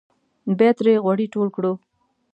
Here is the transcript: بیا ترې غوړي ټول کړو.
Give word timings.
بیا 0.57 0.71
ترې 0.77 0.93
غوړي 1.03 1.27
ټول 1.33 1.47
کړو. 1.55 1.73